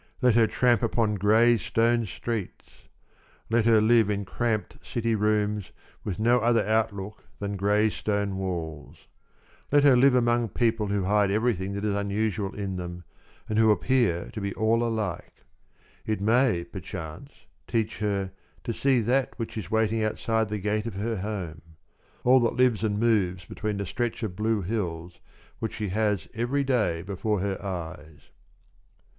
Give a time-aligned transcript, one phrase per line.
[0.19, 2.87] Let her tramp upon gray stone streets;
[3.51, 5.71] let her live in cramped city rooms
[6.03, 9.05] with no other outlook than gray stone walls;
[9.71, 13.03] let her live among people who hide everything that is unusual in them
[13.47, 15.45] and who appear to be all alike.
[16.03, 17.29] It may perchance
[17.67, 18.31] teach her
[18.63, 21.61] to see that which is waiting outside the gate of her home
[22.23, 25.19] all that lives and moves between the stretch of blue hills
[25.59, 28.31] which she has every day before her eyes."